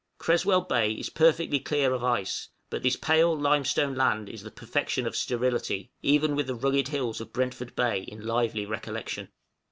[0.17, 5.05] Creswell Bay is perfectly clear of ice, but this pale limestone land is the perfection
[5.05, 9.29] of sterility, even with the rugged hills of Brentford Bay in lively recollection.